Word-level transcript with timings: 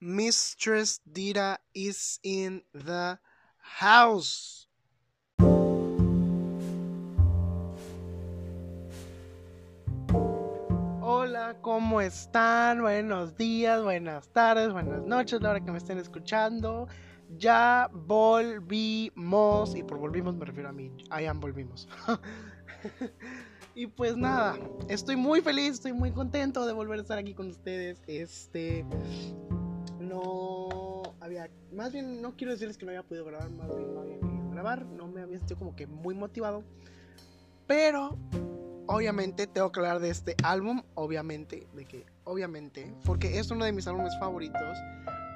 Mistress 0.00 1.00
Dita 1.10 1.58
is 1.74 2.20
in 2.22 2.62
the 2.74 3.18
house. 3.58 4.68
Hola, 11.00 11.56
¿cómo 11.62 12.00
están? 12.02 12.82
Buenos 12.82 13.36
días, 13.38 13.82
buenas 13.82 14.28
tardes, 14.28 14.70
buenas 14.72 15.02
noches, 15.02 15.40
la 15.40 15.50
hora 15.50 15.64
que 15.64 15.70
me 15.70 15.78
estén 15.78 15.98
escuchando. 15.98 16.88
Ya 17.38 17.88
volvimos, 17.92 19.74
y 19.74 19.82
por 19.82 19.98
volvimos 19.98 20.34
me 20.36 20.44
refiero 20.44 20.68
a 20.68 20.72
mí, 20.72 20.92
allá 21.08 21.32
volvimos. 21.32 21.88
y 23.74 23.86
pues 23.86 24.14
nada, 24.16 24.58
estoy 24.88 25.16
muy 25.16 25.40
feliz, 25.40 25.72
estoy 25.74 25.94
muy 25.94 26.12
contento 26.12 26.66
de 26.66 26.74
volver 26.74 26.98
a 26.98 27.02
estar 27.02 27.18
aquí 27.18 27.32
con 27.32 27.48
ustedes. 27.48 28.02
Este, 28.06 28.84
no 30.16 31.02
había, 31.20 31.50
más 31.72 31.92
bien 31.92 32.22
no 32.22 32.36
quiero 32.36 32.52
decirles 32.52 32.76
que 32.76 32.84
no 32.86 32.90
había 32.90 33.02
podido 33.02 33.24
grabar, 33.24 33.50
más 33.50 33.68
bien 33.76 33.94
no 33.94 34.00
había 34.00 34.18
querido 34.18 34.50
grabar, 34.50 34.86
no 34.86 35.08
me 35.08 35.22
había 35.22 35.38
sentido 35.38 35.58
como 35.58 35.76
que 35.76 35.86
muy 35.86 36.14
motivado. 36.14 36.62
Pero 37.66 38.16
obviamente 38.86 39.46
tengo 39.46 39.70
que 39.72 39.80
hablar 39.80 40.00
de 40.00 40.10
este 40.10 40.36
álbum, 40.42 40.82
obviamente, 40.94 41.66
de 41.74 41.84
que, 41.84 42.06
obviamente, 42.24 42.94
porque 43.04 43.38
es 43.38 43.50
uno 43.50 43.64
de 43.64 43.72
mis 43.72 43.86
álbumes 43.86 44.16
favoritos 44.18 44.78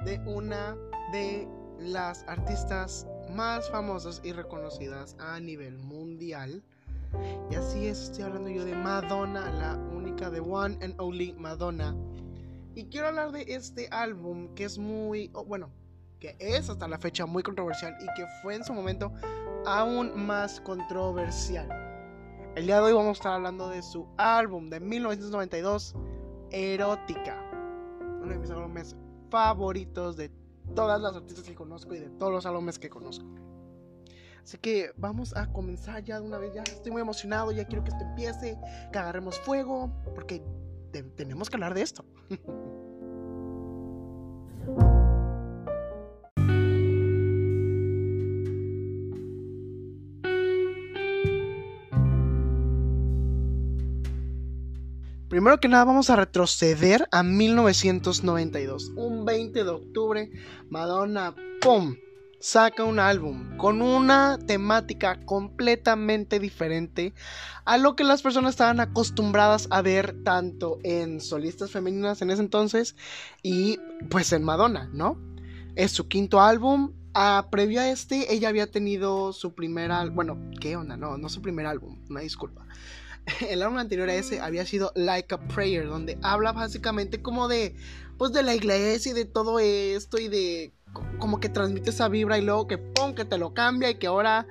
de 0.05 0.19
una 0.25 0.75
de 1.11 1.47
las 1.79 2.23
artistas 2.27 3.05
más 3.29 3.69
famosas 3.69 4.21
y 4.23 4.31
reconocidas 4.31 5.15
a 5.19 5.39
nivel 5.39 5.77
mundial. 5.77 6.63
Y 7.49 7.55
así 7.55 7.87
es, 7.87 8.03
estoy 8.03 8.23
hablando 8.23 8.49
yo 8.49 8.63
de 8.63 8.75
Madonna, 8.75 9.51
la 9.51 9.75
única 9.93 10.29
de 10.29 10.39
One 10.39 10.77
and 10.81 10.99
Only 10.99 11.33
Madonna. 11.33 11.95
Y 12.73 12.85
quiero 12.85 13.07
hablar 13.07 13.31
de 13.31 13.43
este 13.47 13.89
álbum 13.91 14.53
que 14.55 14.63
es 14.63 14.77
muy, 14.77 15.27
bueno, 15.45 15.69
que 16.19 16.37
es 16.39 16.69
hasta 16.69 16.87
la 16.87 16.97
fecha 16.97 17.25
muy 17.25 17.43
controversial 17.43 17.93
y 17.99 18.05
que 18.15 18.25
fue 18.41 18.55
en 18.55 18.63
su 18.63 18.73
momento 18.73 19.11
aún 19.65 20.25
más 20.25 20.61
controversial. 20.61 21.67
El 22.55 22.67
día 22.67 22.77
de 22.77 22.83
hoy 22.83 22.93
vamos 22.93 23.09
a 23.09 23.19
estar 23.19 23.33
hablando 23.33 23.67
de 23.67 23.81
su 23.81 24.07
álbum 24.17 24.69
de 24.69 24.79
1992, 24.79 25.95
Erótica. 26.51 27.37
Uno 28.21 28.29
de 28.29 28.39
mis 28.39 28.49
álbumes 28.49 28.95
favoritos 29.29 30.15
de 30.15 30.31
todas 30.73 31.01
las 31.01 31.15
artistas 31.15 31.43
que 31.43 31.55
conozco 31.55 31.93
y 31.93 31.99
de 31.99 32.09
todos 32.11 32.31
los 32.31 32.45
álbumes 32.45 32.79
que 32.79 32.89
conozco. 32.89 33.25
Así 34.43 34.57
que 34.57 34.91
vamos 34.95 35.35
a 35.35 35.51
comenzar 35.51 36.03
ya 36.03 36.19
de 36.19 36.25
una 36.25 36.37
vez. 36.37 36.53
Ya 36.53 36.63
estoy 36.63 36.91
muy 36.91 37.01
emocionado, 37.01 37.51
ya 37.51 37.65
quiero 37.65 37.83
que 37.83 37.91
esto 37.91 38.03
empiece, 38.03 38.57
que 38.91 38.97
agarremos 38.97 39.39
fuego, 39.39 39.91
porque 40.15 40.41
tenemos 40.91 41.49
que 41.49 41.55
hablar 41.55 41.73
de 41.73 41.81
esto. 41.81 42.05
Primero 55.31 55.61
que 55.61 55.69
nada 55.69 55.85
vamos 55.85 56.09
a 56.09 56.17
retroceder 56.17 57.07
a 57.09 57.23
1992. 57.23 58.91
Un 58.97 59.23
20 59.23 59.63
de 59.63 59.69
octubre, 59.69 60.29
Madonna, 60.69 61.33
¡pum! 61.61 61.95
Saca 62.41 62.83
un 62.83 62.99
álbum 62.99 63.55
con 63.57 63.81
una 63.81 64.39
temática 64.39 65.23
completamente 65.25 66.39
diferente 66.39 67.13
a 67.65 67.77
lo 67.77 67.95
que 67.95 68.03
las 68.03 68.23
personas 68.23 68.51
estaban 68.51 68.79
acostumbradas 68.79 69.67
a 69.69 69.81
ver 69.81 70.23
tanto 70.23 70.79
en 70.83 71.21
solistas 71.21 71.71
femeninas 71.71 72.21
en 72.21 72.31
ese 72.31 72.41
entonces 72.41 72.95
y 73.43 73.79
pues 74.09 74.33
en 74.33 74.43
Madonna, 74.43 74.89
¿no? 74.91 75.17
Es 75.75 75.91
su 75.91 76.07
quinto 76.07 76.41
álbum. 76.41 76.93
A, 77.13 77.49
previo 77.51 77.81
a 77.81 77.89
este, 77.89 78.33
ella 78.33 78.47
había 78.47 78.71
tenido 78.71 79.33
su 79.33 79.53
primer 79.53 79.91
álbum. 79.91 80.15
Bueno, 80.15 80.51
¿qué 80.61 80.77
onda? 80.77 80.95
No, 80.95 81.17
no 81.17 81.27
su 81.27 81.41
primer 81.41 81.65
álbum, 81.65 81.99
una 82.09 82.21
disculpa. 82.21 82.65
el 83.49 83.61
álbum 83.61 83.77
anterior 83.77 84.09
a 84.09 84.15
ese 84.15 84.39
había 84.39 84.65
sido 84.65 84.91
Like 84.95 85.35
a 85.35 85.47
Prayer, 85.47 85.87
donde 85.87 86.17
habla 86.21 86.53
básicamente 86.53 87.21
como 87.21 87.47
de, 87.47 87.75
pues 88.17 88.31
de 88.31 88.43
la 88.43 88.55
iglesia 88.55 89.11
y 89.11 89.15
de 89.15 89.25
todo 89.25 89.59
esto 89.59 90.17
y 90.19 90.29
de 90.29 90.73
como 91.19 91.39
que 91.39 91.49
transmite 91.49 91.89
esa 91.89 92.07
vibra 92.07 92.37
y 92.37 92.41
luego 92.41 92.67
que 92.67 92.77
pon 92.77 93.15
que 93.15 93.25
te 93.25 93.37
lo 93.37 93.53
cambia 93.53 93.89
y 93.89 93.95
que 93.95 94.07
ahora 94.07 94.47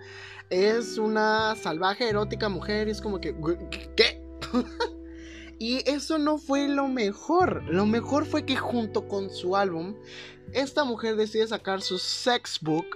es 0.49 0.99
una 0.99 1.55
salvaje 1.56 2.09
erótica 2.09 2.49
mujer 2.49 2.89
y 2.89 2.93
es 2.93 3.01
como 3.01 3.21
que, 3.21 3.34
¿qué? 3.97 4.23
y 5.59 5.89
eso 5.89 6.19
no 6.19 6.39
fue 6.39 6.69
lo 6.69 6.89
mejor, 6.89 7.62
lo 7.65 7.87
mejor 7.87 8.27
fue 8.27 8.45
que 8.45 8.56
junto 8.56 9.06
con 9.09 9.31
su 9.31 9.56
álbum, 9.56 9.95
esta 10.53 10.84
mujer 10.84 11.17
decide 11.17 11.47
sacar 11.47 11.83
su 11.83 11.99
sex 11.99 12.59
book 12.61 12.87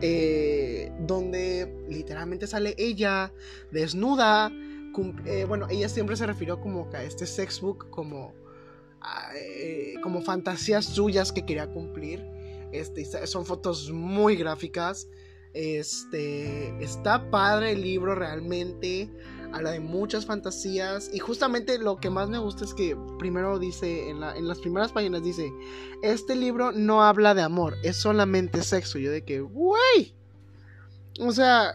eh, 0.00 0.92
donde 1.00 1.74
literalmente 1.88 2.46
sale 2.46 2.74
ella 2.78 3.32
desnuda 3.70 4.50
eh, 5.26 5.44
bueno, 5.46 5.66
ella 5.68 5.88
siempre 5.88 6.16
se 6.16 6.26
refirió 6.26 6.60
como 6.60 6.88
a 6.92 7.02
este 7.02 7.26
sexbook 7.26 7.90
como, 7.90 8.34
eh, 9.34 9.94
como 10.02 10.22
fantasías 10.22 10.84
suyas 10.84 11.32
que 11.32 11.44
quería 11.44 11.66
cumplir. 11.66 12.24
Este, 12.78 13.04
son 13.26 13.46
fotos 13.46 13.90
muy 13.90 14.36
gráficas. 14.36 15.08
Este, 15.52 16.68
está 16.84 17.30
padre 17.30 17.72
el 17.72 17.80
libro 17.80 18.14
realmente. 18.14 19.10
Habla 19.52 19.70
de 19.70 19.80
muchas 19.80 20.26
fantasías. 20.26 21.10
Y 21.12 21.18
justamente 21.18 21.78
lo 21.78 21.96
que 21.96 22.10
más 22.10 22.28
me 22.28 22.38
gusta 22.38 22.64
es 22.64 22.74
que 22.74 22.96
primero 23.18 23.58
dice, 23.58 24.10
en, 24.10 24.20
las 24.20 24.58
primeras 24.58 24.92
páginas 24.92 25.22
dice, 25.22 25.50
este 26.02 26.36
libro 26.36 26.72
no 26.72 27.02
habla 27.02 27.34
de 27.34 27.42
amor, 27.42 27.76
es 27.82 27.96
solamente 27.96 28.62
sexo. 28.62 28.98
Yo 28.98 29.10
de 29.10 29.24
que, 29.24 29.40
güey. 29.40 30.14
O 31.20 31.32
sea, 31.32 31.74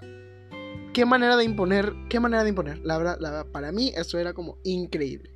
qué 0.93 1.05
manera 1.05 1.35
de 1.35 1.43
imponer, 1.43 1.93
qué 2.09 2.19
manera 2.19 2.43
de 2.43 2.49
imponer. 2.49 2.79
La 2.83 2.97
verdad, 2.97 3.47
para 3.51 3.71
mí 3.71 3.91
eso 3.95 4.19
era 4.19 4.33
como 4.33 4.57
increíble. 4.63 5.31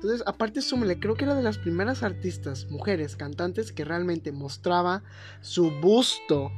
Entonces, 0.00 0.22
aparte 0.26 0.62
súmele, 0.62 0.98
creo 0.98 1.14
que 1.14 1.24
era 1.24 1.34
de 1.34 1.42
las 1.42 1.58
primeras 1.58 2.02
artistas, 2.02 2.66
mujeres, 2.70 3.16
cantantes 3.16 3.70
que 3.70 3.84
realmente 3.84 4.32
mostraba 4.32 5.02
su 5.42 5.70
busto 5.70 6.50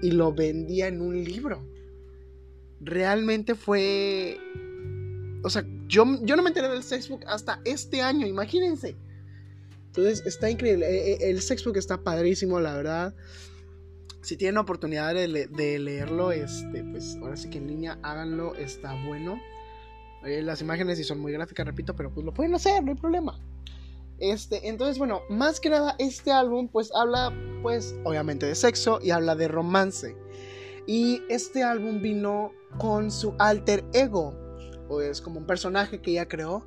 y 0.00 0.12
lo 0.12 0.32
vendía 0.32 0.88
en 0.88 1.02
un 1.02 1.22
libro. 1.22 1.62
Realmente 2.80 3.54
fue... 3.54 4.40
O 5.42 5.50
sea, 5.50 5.62
yo, 5.88 6.06
yo 6.22 6.36
no 6.36 6.42
me 6.42 6.48
enteré 6.48 6.70
del 6.70 6.82
sexbook 6.82 7.22
hasta 7.26 7.60
este 7.66 8.00
año, 8.00 8.26
imagínense. 8.26 8.96
Entonces, 9.88 10.24
está 10.24 10.48
increíble. 10.48 10.86
E, 10.86 11.12
e, 11.12 11.30
el 11.30 11.42
sexbook 11.42 11.76
está 11.76 12.02
padrísimo, 12.02 12.60
la 12.60 12.74
verdad 12.74 13.14
si 14.24 14.38
tienen 14.38 14.56
oportunidad 14.56 15.14
de, 15.14 15.28
leerlo, 15.78 16.32
este, 16.32 16.82
pues 16.82 17.16
ahora 17.20 17.36
sí 17.36 17.50
que 17.50 17.58
en 17.58 17.66
línea 17.66 17.98
háganlo, 18.02 18.54
está 18.54 18.94
bueno. 19.04 19.38
Eh, 20.24 20.42
las 20.42 20.60
imágenes 20.60 20.98
sí 20.98 21.04
son 21.04 21.20
muy 21.20 21.32
gráficas, 21.32 21.66
repito, 21.66 21.94
pero 21.94 22.10
pues 22.12 22.24
lo 22.24 22.32
pueden 22.32 22.54
hacer, 22.54 22.82
no 22.82 22.92
hay 22.92 22.98
problema. 22.98 23.38
Este, 24.18 24.68
entonces, 24.68 24.98
bueno, 24.98 25.22
más 25.28 25.60
que 25.60 25.70
nada, 25.70 25.96
este 25.98 26.32
álbum 26.32 26.68
pues 26.68 26.90
habla, 26.94 27.32
pues, 27.62 27.94
obviamente 28.04 28.46
de 28.46 28.54
sexo 28.54 29.00
y 29.02 29.10
habla 29.10 29.34
de 29.34 29.48
romance. 29.48 30.16
Y 30.86 31.22
este 31.28 31.62
álbum 31.62 32.00
vino 32.00 32.52
con 32.78 33.10
su 33.10 33.34
alter 33.38 33.84
ego, 33.92 34.34
o 34.88 35.00
es 35.00 35.20
como 35.20 35.40
un 35.40 35.46
personaje 35.46 36.00
que 36.00 36.12
ella 36.12 36.28
creó, 36.28 36.66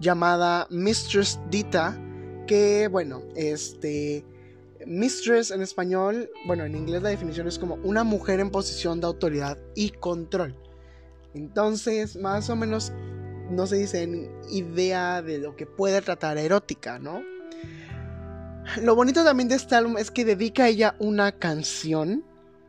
llamada 0.00 0.66
Mistress 0.70 1.38
Dita, 1.50 1.98
que, 2.46 2.88
bueno, 2.88 3.22
este 3.36 4.24
Mistress 4.86 5.50
en 5.50 5.60
español, 5.60 6.30
bueno, 6.46 6.64
en 6.64 6.74
inglés 6.74 7.02
la 7.02 7.10
definición 7.10 7.46
es 7.46 7.58
como 7.58 7.76
una 7.84 8.04
mujer 8.04 8.40
en 8.40 8.50
posición 8.50 9.00
de 9.00 9.06
autoridad 9.06 9.58
y 9.74 9.90
control. 9.90 10.56
Entonces, 11.38 12.16
más 12.16 12.50
o 12.50 12.56
menos 12.56 12.92
no 13.50 13.66
se 13.66 13.76
dice 13.76 14.30
idea 14.50 15.22
de 15.22 15.38
lo 15.38 15.54
que 15.56 15.66
puede 15.66 16.02
tratar 16.02 16.36
erótica, 16.36 16.98
¿no? 16.98 17.22
Lo 18.82 18.94
bonito 18.94 19.24
también 19.24 19.48
de 19.48 19.54
este 19.54 19.76
álbum 19.76 19.96
es 19.96 20.10
que 20.10 20.24
dedica 20.24 20.64
a 20.64 20.68
ella 20.68 20.94
una 20.98 21.32
canción 21.32 22.24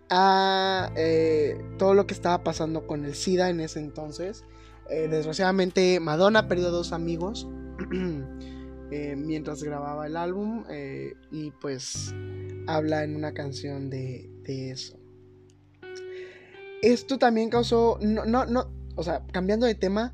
a 0.10 0.92
eh, 0.96 1.58
todo 1.78 1.94
lo 1.94 2.08
que 2.08 2.14
estaba 2.14 2.44
pasando 2.44 2.88
con 2.88 3.06
el 3.06 3.16
SIDA 3.16 3.50
en 3.50 3.60
ese 3.60 3.80
entonces. 3.80 4.46
Eh, 4.90 5.08
desgraciadamente, 5.08 6.00
Madonna 6.00 6.48
perdió 6.48 6.72
dos 6.72 6.94
amigos. 6.94 7.48
Eh, 8.92 9.16
mientras 9.16 9.62
grababa 9.62 10.08
el 10.08 10.18
álbum 10.18 10.64
y 11.30 11.52
pues 11.62 12.12
habla 12.66 13.04
en 13.04 13.16
una 13.16 13.36
canción 13.36 13.88
de, 13.92 14.32
eso. 14.48 14.99
Esto 16.82 17.18
también 17.18 17.50
causó, 17.50 17.98
no, 18.02 18.26
no, 18.26 18.46
no, 18.46 18.72
o 18.96 19.04
sea, 19.04 19.26
cambiando 19.32 19.66
de 19.66 19.76
tema, 19.76 20.14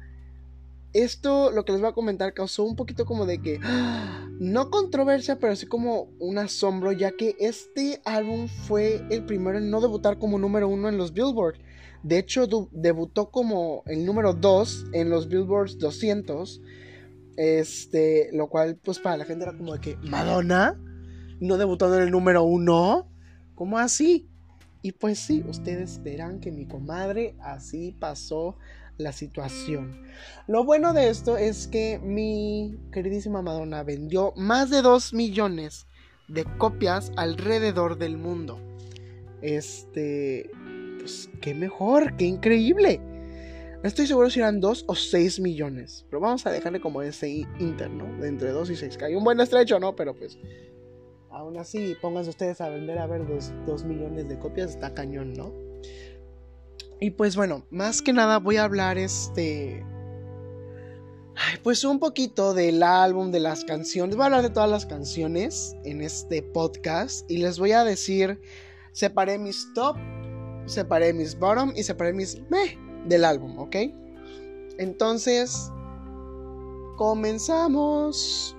esto 0.94 1.52
lo 1.52 1.66
que 1.66 1.74
les 1.74 1.82
voy 1.82 1.90
a 1.90 1.94
comentar 1.94 2.34
causó 2.34 2.64
un 2.64 2.76
poquito 2.76 3.06
como 3.06 3.26
de 3.26 3.42
que, 3.42 3.60
no 4.40 4.70
controversia, 4.70 5.40
pero 5.40 5.56
sí 5.56 5.66
como 5.68 6.10
un 6.20 6.38
asombro, 6.38 6.92
ya 6.92 7.12
que 7.12 7.36
este 7.40 8.02
álbum 8.06 8.48
fue 8.48 9.04
el 9.10 9.26
primero 9.26 9.58
en 9.58 9.70
no 9.70 9.82
debutar 9.82 10.18
como 10.18 10.38
número 10.38 10.68
uno 10.68 10.90
en 10.90 10.98
los 10.98 11.14
Billboard. 11.14 11.56
De 12.04 12.20
hecho, 12.20 12.48
debutó 12.72 13.32
como 13.32 13.84
el 13.88 14.06
número 14.06 14.34
2 14.34 14.86
en 14.94 15.10
los 15.10 15.28
Billboards 15.28 15.80
200 15.80 16.62
este, 17.38 18.30
lo 18.34 18.48
cual, 18.48 18.78
pues 18.84 19.00
para 19.00 19.18
la 19.18 19.26
gente 19.26 19.44
era 19.44 19.58
como 19.58 19.74
de 19.74 19.80
que, 19.80 19.98
Madonna. 19.98 20.80
no 21.40 21.58
debutando 21.58 21.98
en 21.98 22.04
el 22.04 22.12
número 22.12 22.44
uno. 22.44 23.10
¿Cómo 23.56 23.78
así? 23.78 24.30
Y 24.86 24.92
pues 24.92 25.18
sí, 25.18 25.44
ustedes 25.50 26.04
verán 26.04 26.40
que 26.40 26.52
mi 26.52 26.68
comadre 26.68 27.34
así 27.42 27.96
pasó 28.00 28.56
la 29.00 29.14
situación. 29.14 30.00
Lo 30.46 30.64
bueno 30.64 30.94
de 30.94 31.10
esto 31.10 31.38
es 31.38 31.68
que 31.68 31.98
mi 31.98 32.78
queridísima 32.92 33.42
Madonna 33.42 33.82
vendió 33.82 34.32
más 34.36 34.70
de 34.70 34.84
2 34.84 35.16
millones 35.16 35.88
de 36.28 36.46
copias 36.60 37.12
alrededor 37.18 37.98
del 37.98 38.18
mundo. 38.18 38.60
Este, 39.42 40.52
pues 41.00 41.32
qué 41.42 41.56
mejor, 41.56 42.16
qué 42.16 42.26
increíble. 42.26 43.02
No 43.82 43.88
estoy 43.88 44.06
seguro 44.06 44.30
si 44.30 44.38
eran 44.38 44.60
2 44.60 44.86
o 44.88 44.94
6 44.94 45.40
millones, 45.40 46.06
pero 46.12 46.20
vamos 46.20 46.46
a 46.46 46.52
dejarle 46.52 46.80
como 46.80 47.02
ese 47.02 47.28
interno, 47.58 48.06
de 48.22 48.28
entre 48.28 48.52
2 48.52 48.70
y 48.70 48.76
6, 48.76 48.98
que 48.98 49.06
hay 49.06 49.16
un 49.16 49.24
buen 49.24 49.40
estrecho, 49.40 49.80
¿no? 49.80 49.96
Pero 49.96 50.14
pues, 50.14 50.38
aún 51.36 51.58
así, 51.58 51.96
pónganse 52.02 52.30
ustedes 52.30 52.62
a 52.62 52.70
vender 52.70 52.98
a 52.98 53.08
ver 53.08 53.26
2 53.66 53.84
millones 53.84 54.28
de 54.30 54.40
copias, 54.40 54.72
está 54.72 54.94
cañón, 54.94 55.34
¿no? 55.34 55.54
Y 57.00 57.12
pues 57.12 57.36
bueno, 57.36 57.66
más 57.70 58.02
que 58.02 58.14
nada 58.14 58.40
voy 58.40 58.58
a 58.58 58.64
hablar 58.64 58.98
este... 58.98 59.86
Pues 61.62 61.84
un 61.84 62.00
poquito 62.00 62.54
del 62.54 62.82
álbum, 62.82 63.32
de 63.32 63.42
las 63.42 63.66
canciones. 63.66 64.16
Voy 64.16 64.24
a 64.24 64.26
hablar 64.28 64.42
de 64.42 64.50
todas 64.50 64.70
las 64.70 64.86
canciones 64.86 65.76
en 65.84 66.02
este 66.02 66.42
podcast. 66.42 67.30
Y 67.30 67.40
les 67.40 67.60
voy 67.60 67.74
a 67.74 67.84
decir, 67.84 68.40
separé 68.94 69.38
mis 69.38 69.74
top, 69.74 69.98
separé 70.66 71.12
mis 71.12 71.38
bottom 71.38 71.74
y 71.76 71.84
separé 71.84 72.14
mis 72.14 72.40
meh 72.50 72.78
del 73.06 73.26
álbum, 73.26 73.60
¿ok? 73.60 73.76
Entonces, 74.78 75.70
comenzamos. 76.96 78.56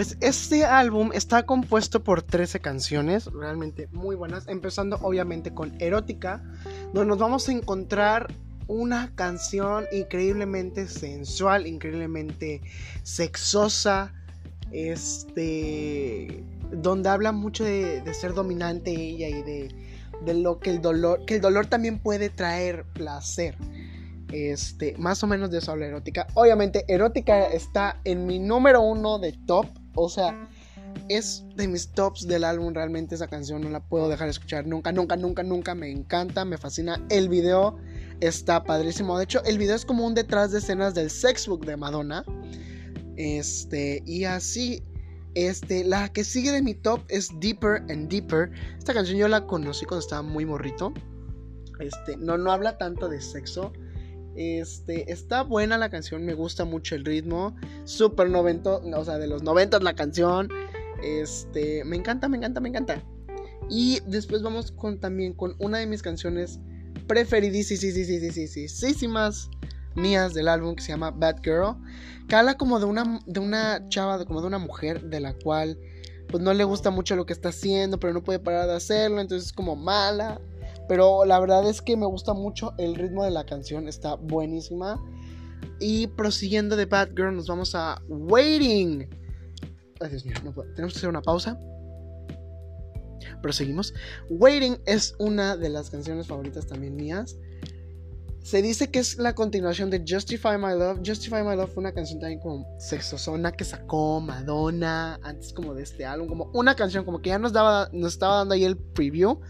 Pues 0.00 0.16
este 0.22 0.64
álbum 0.64 1.10
está 1.12 1.42
compuesto 1.42 2.02
por 2.02 2.22
13 2.22 2.60
canciones, 2.60 3.26
realmente 3.26 3.86
muy 3.92 4.16
buenas, 4.16 4.48
empezando 4.48 4.98
obviamente 5.02 5.52
con 5.52 5.74
Erótica, 5.78 6.42
donde 6.94 7.04
nos 7.04 7.18
vamos 7.18 7.46
a 7.46 7.52
encontrar 7.52 8.32
una 8.66 9.14
canción 9.14 9.84
increíblemente 9.92 10.88
sensual, 10.88 11.66
increíblemente 11.66 12.62
sexosa, 13.02 14.14
este, 14.72 16.44
donde 16.72 17.10
habla 17.10 17.32
mucho 17.32 17.64
de, 17.64 18.02
ser 18.14 18.32
dominante 18.32 18.92
ella 18.92 19.28
y 19.28 19.42
de, 19.42 19.68
de, 20.24 20.32
lo 20.32 20.60
que 20.60 20.70
el 20.70 20.80
dolor, 20.80 21.26
que 21.26 21.34
el 21.34 21.40
dolor 21.42 21.66
también 21.66 21.98
puede 21.98 22.30
traer 22.30 22.86
placer. 22.94 23.54
Este, 24.32 24.96
más 24.96 25.22
o 25.24 25.26
menos 25.26 25.50
de 25.50 25.58
eso 25.58 25.72
habla 25.72 25.84
erótica. 25.84 26.26
Obviamente, 26.32 26.86
erótica 26.88 27.48
está 27.48 28.00
en 28.04 28.26
mi 28.26 28.38
número 28.38 28.80
uno 28.80 29.18
de 29.18 29.32
top 29.32 29.66
o 29.94 30.08
sea, 30.08 30.48
es 31.08 31.44
de 31.56 31.68
mis 31.68 31.88
tops 31.88 32.26
del 32.26 32.44
álbum. 32.44 32.72
Realmente 32.72 33.14
esa 33.14 33.28
canción 33.28 33.62
no 33.62 33.70
la 33.70 33.80
puedo 33.80 34.08
dejar 34.08 34.26
de 34.26 34.32
escuchar 34.32 34.66
nunca, 34.66 34.92
nunca, 34.92 35.16
nunca, 35.16 35.42
nunca. 35.42 35.74
Me 35.74 35.90
encanta, 35.90 36.44
me 36.44 36.58
fascina. 36.58 37.04
El 37.10 37.28
video 37.28 37.76
está 38.20 38.64
padrísimo. 38.64 39.16
De 39.18 39.24
hecho, 39.24 39.42
el 39.44 39.58
video 39.58 39.76
es 39.76 39.84
como 39.84 40.06
un 40.06 40.14
detrás 40.14 40.52
de 40.52 40.58
escenas 40.58 40.94
del 40.94 41.10
sexbook 41.10 41.64
de 41.64 41.76
Madonna. 41.76 42.24
Este, 43.16 44.02
y 44.06 44.24
así. 44.24 44.82
Este, 45.36 45.84
la 45.84 46.12
que 46.12 46.24
sigue 46.24 46.50
de 46.50 46.60
mi 46.60 46.74
top 46.74 47.02
es 47.08 47.30
Deeper 47.38 47.84
and 47.88 48.08
Deeper. 48.08 48.50
Esta 48.76 48.92
canción 48.92 49.16
yo 49.16 49.28
la 49.28 49.46
conocí 49.46 49.84
cuando 49.84 50.00
estaba 50.00 50.22
muy 50.22 50.44
morrito. 50.44 50.92
Este, 51.78 52.16
no, 52.16 52.36
no 52.36 52.50
habla 52.50 52.78
tanto 52.78 53.08
de 53.08 53.20
sexo. 53.20 53.72
Este, 54.36 55.12
está 55.12 55.42
buena 55.42 55.76
la 55.76 55.90
canción, 55.90 56.24
me 56.24 56.34
gusta 56.34 56.64
mucho 56.64 56.94
el 56.94 57.04
ritmo. 57.04 57.56
Super 57.84 58.30
90, 58.30 58.70
o 58.70 59.04
sea, 59.04 59.18
de 59.18 59.26
los 59.26 59.42
90 59.42 59.80
la 59.80 59.94
canción. 59.94 60.48
Este, 61.02 61.84
me 61.84 61.96
encanta, 61.96 62.28
me 62.28 62.36
encanta, 62.36 62.60
me 62.60 62.68
encanta. 62.68 63.02
Y 63.68 64.00
después 64.06 64.42
vamos 64.42 64.72
con 64.72 64.98
también 64.98 65.32
con 65.32 65.54
una 65.58 65.78
de 65.78 65.86
mis 65.86 66.02
canciones 66.02 66.60
preferidísimas 67.06 69.50
mías 69.94 70.34
del 70.34 70.48
álbum 70.48 70.74
que 70.74 70.82
se 70.82 70.92
llama 70.92 71.10
Bad 71.10 71.40
Girl. 71.42 71.76
Que 72.28 72.36
habla 72.36 72.56
como 72.56 72.78
de 72.78 72.86
una, 72.86 73.20
de 73.26 73.40
una 73.40 73.88
chava, 73.88 74.24
como 74.24 74.40
de 74.40 74.46
una 74.46 74.58
mujer 74.58 75.02
de 75.02 75.20
la 75.20 75.34
cual 75.34 75.78
pues 76.30 76.42
no 76.42 76.54
le 76.54 76.64
gusta 76.64 76.90
mucho 76.90 77.16
lo 77.16 77.26
que 77.26 77.32
está 77.32 77.48
haciendo, 77.48 77.98
pero 77.98 78.12
no 78.12 78.22
puede 78.22 78.38
parar 78.38 78.68
de 78.68 78.74
hacerlo, 78.74 79.20
entonces 79.20 79.48
es 79.48 79.52
como 79.52 79.76
mala. 79.76 80.40
Pero 80.90 81.24
la 81.24 81.38
verdad 81.38 81.68
es 81.70 81.82
que 81.82 81.96
me 81.96 82.04
gusta 82.04 82.34
mucho 82.34 82.74
el 82.76 82.96
ritmo 82.96 83.24
de 83.24 83.30
la 83.30 83.46
canción, 83.46 83.86
está 83.86 84.16
buenísima. 84.16 85.00
Y 85.78 86.08
prosiguiendo 86.08 86.74
de 86.74 86.86
Bad 86.86 87.10
Girl, 87.10 87.36
nos 87.36 87.46
vamos 87.46 87.76
a 87.76 88.02
Waiting. 88.08 89.08
Ay, 90.00 90.10
Dios 90.10 90.26
mío, 90.26 90.34
no 90.42 90.52
puedo. 90.52 90.68
Tenemos 90.74 90.94
que 90.94 90.98
hacer 90.98 91.08
una 91.08 91.22
pausa. 91.22 91.56
Proseguimos. 93.40 93.94
Waiting 94.30 94.78
es 94.84 95.14
una 95.20 95.56
de 95.56 95.68
las 95.68 95.90
canciones 95.90 96.26
favoritas 96.26 96.66
también 96.66 96.96
mías. 96.96 97.36
Se 98.42 98.62
dice 98.62 98.90
que 98.90 98.98
es 99.00 99.18
la 99.18 99.34
continuación 99.34 99.90
de 99.90 100.02
Justify 100.06 100.56
My 100.58 100.72
Love. 100.78 101.00
Justify 101.06 101.42
My 101.42 101.56
Love 101.56 101.72
fue 101.72 101.82
una 101.82 101.92
canción 101.92 102.20
también 102.20 102.40
como 102.40 102.66
sexosona 102.78 103.52
que 103.52 103.64
sacó 103.64 104.20
Madonna 104.20 105.20
antes 105.22 105.52
como 105.52 105.74
de 105.74 105.82
este 105.82 106.06
álbum. 106.06 106.26
Como 106.26 106.50
una 106.54 106.74
canción 106.74 107.04
como 107.04 107.20
que 107.20 107.28
ya 107.30 107.38
nos, 107.38 107.52
daba, 107.52 107.90
nos 107.92 108.14
estaba 108.14 108.38
dando 108.38 108.54
ahí 108.54 108.64
el 108.64 108.76
preview 108.78 109.40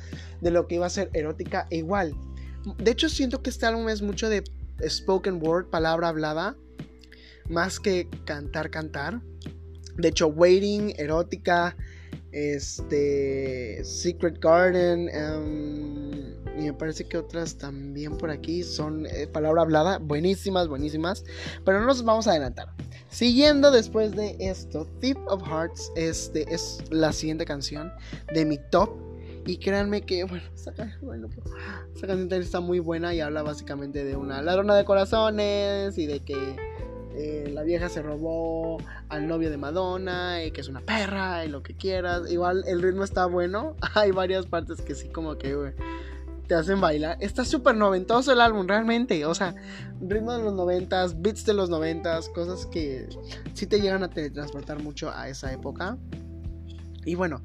de 0.41 0.51
lo 0.51 0.67
que 0.67 0.75
iba 0.75 0.87
a 0.87 0.91
ser 0.91 1.09
erótica 1.13 1.67
e 1.71 1.79
igual. 1.79 2.15
De 2.79 2.91
hecho, 2.91 3.09
siento 3.09 3.43
que 3.43 3.51
este 3.51 3.67
álbum 3.67 3.89
es 3.89 4.03
mucho 4.03 4.29
de 4.29 4.43
spoken 4.87 5.41
word, 5.43 5.71
palabra 5.71 6.09
hablada, 6.09 6.57
más 7.49 7.79
que 7.79 8.09
cantar, 8.25 8.71
cantar. 8.71 9.21
De 9.97 10.09
hecho, 10.09 10.29
Waiting, 10.29 10.95
erótica, 10.97 11.77
este, 12.33 13.85
Secret 13.85 14.41
Garden, 14.41 15.09
em, 15.09 16.00
y 16.61 16.65
me 16.65 16.73
parece 16.75 17.05
que 17.05 17.17
otras 17.17 17.57
también 17.57 18.19
por 18.19 18.31
aquí 18.31 18.62
son 18.62 19.07
eh, 19.07 19.27
palabra 19.27 19.62
hablada, 19.62 19.99
buenísimas, 19.99 20.69
buenísimas, 20.69 21.25
pero 21.65 21.81
no 21.81 21.87
nos 21.87 22.05
vamos 22.05 22.27
a 22.27 22.33
adelantar. 22.33 22.69
Siguiendo 23.09 23.71
después 23.71 24.12
de 24.12 24.37
esto, 24.39 24.87
Thief 25.01 25.17
of 25.27 25.43
Hearts 25.43 25.91
este, 25.97 26.53
es 26.53 26.83
la 26.91 27.12
siguiente 27.12 27.45
canción 27.45 27.93
de 28.33 28.45
mi 28.45 28.59
top 28.71 28.91
y 29.47 29.57
créanme 29.57 30.03
que, 30.03 30.25
bueno, 30.25 30.45
esa, 30.55 30.73
canción 30.75 32.29
también 32.29 32.43
está 32.43 32.61
muy 32.61 32.79
buena 32.79 33.15
y 33.15 33.21
habla 33.21 33.43
básicamente 33.43 34.05
de 34.05 34.17
una 34.17 34.43
ladrona 34.43 34.77
de 34.77 34.85
corazones 34.85 35.97
y 35.97 36.07
de 36.07 36.21
que 36.21 36.57
eh, 37.14 37.50
la 37.52 37.62
vieja 37.62 37.88
se 37.88 38.02
robó 38.02 38.79
al 39.09 39.26
novio 39.26 39.50
de 39.50 39.57
Madonna 39.57 40.45
y 40.45 40.52
que 40.52 40.61
es 40.61 40.69
una 40.69 40.81
perra 40.81 41.45
y 41.45 41.49
lo 41.49 41.62
que 41.62 41.75
quieras. 41.75 42.31
Igual 42.31 42.64
el 42.67 42.83
ritmo 42.83 43.02
está 43.02 43.26
bueno. 43.26 43.76
Hay 43.95 44.11
varias 44.12 44.47
partes 44.47 44.83
que 44.83 44.95
sí 44.95 45.09
como 45.09 45.37
que 45.37 45.73
te 46.50 46.57
hacen 46.57 46.80
bailar. 46.80 47.16
Está 47.21 47.45
súper 47.45 47.76
noventoso 47.76 48.33
el 48.33 48.40
álbum, 48.40 48.66
realmente. 48.66 49.25
O 49.25 49.37
sea, 49.37 49.54
ritmo 50.00 50.33
de 50.33 50.42
los 50.42 50.52
noventas, 50.52 51.23
beats 51.23 51.47
de 51.47 51.54
los 51.54 51.71
noventas, 51.71 52.28
cosas 52.28 52.66
que 52.66 53.09
sí 53.54 53.69
te 53.69 53.80
llegan 53.80 54.02
a 54.02 54.11
teletransportar 54.11 54.83
mucho 54.83 55.12
a 55.14 55.28
esa 55.28 55.52
época. 55.52 55.97
Y 57.04 57.14
bueno, 57.14 57.40